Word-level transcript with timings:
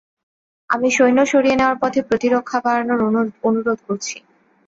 আমি 0.69 0.87
সৈন্য 0.91 1.19
সরিয়ে 1.31 1.57
নেওয়ার 1.57 1.77
পথে 1.81 1.99
প্রতিরক্ষা 2.09 2.57
বাড়ানোর 2.65 2.99
অনুরোধ 3.47 3.79
করছি। 3.87 4.15